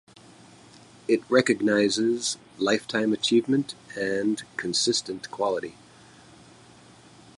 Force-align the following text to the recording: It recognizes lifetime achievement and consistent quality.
It 1.07 1.21
recognizes 1.29 2.39
lifetime 2.57 3.13
achievement 3.13 3.75
and 3.95 4.41
consistent 4.57 5.29
quality. 5.29 5.75